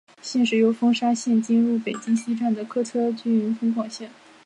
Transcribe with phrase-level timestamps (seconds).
[0.19, 4.09] 现时由丰沙线进入北京西站的客车均经丰广线。